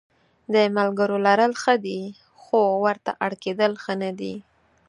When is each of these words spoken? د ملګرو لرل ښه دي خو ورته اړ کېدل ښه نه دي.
د 0.53 0.55
ملګرو 0.77 1.17
لرل 1.27 1.53
ښه 1.61 1.75
دي 1.85 2.01
خو 2.41 2.59
ورته 2.85 3.11
اړ 3.25 3.31
کېدل 3.43 3.71
ښه 3.83 3.93
نه 4.03 4.11
دي. 4.19 4.33